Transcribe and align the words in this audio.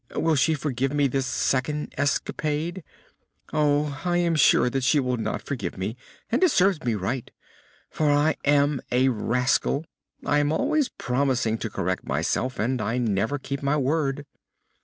Will 0.15 0.33
she 0.33 0.55
forgive 0.55 0.91
me 0.95 1.05
this 1.07 1.27
second 1.27 1.93
escapade? 1.95 2.83
Oh, 3.53 4.01
I 4.03 4.17
am 4.17 4.33
sure 4.33 4.67
that 4.67 4.83
she 4.83 4.99
will 4.99 5.17
not 5.17 5.43
forgive 5.43 5.77
me! 5.77 5.95
And 6.31 6.43
it 6.43 6.49
serves 6.49 6.81
me 6.81 6.95
right, 6.95 7.29
for 7.87 8.09
I 8.09 8.35
am 8.43 8.81
a 8.91 9.09
rascal. 9.09 9.85
I 10.25 10.39
am 10.39 10.51
always 10.51 10.89
promising 10.89 11.59
to 11.59 11.69
correct 11.69 12.03
myself 12.03 12.57
and 12.57 12.81
I 12.81 12.97
never 12.97 13.37
keep 13.37 13.61
my 13.61 13.77
word!" 13.77 14.25